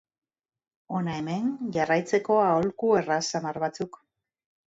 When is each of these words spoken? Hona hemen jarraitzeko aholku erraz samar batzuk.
Hona 0.99 1.17
hemen 1.17 1.51
jarraitzeko 1.75 2.39
aholku 2.45 2.91
erraz 3.01 3.21
samar 3.35 3.63
batzuk. 3.67 4.01